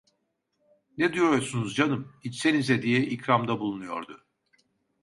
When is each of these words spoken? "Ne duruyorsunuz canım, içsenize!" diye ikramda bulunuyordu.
"Ne 0.97 1.13
duruyorsunuz 1.13 1.75
canım, 1.75 2.13
içsenize!" 2.23 2.81
diye 2.81 3.01
ikramda 3.05 3.59
bulunuyordu. 3.59 4.25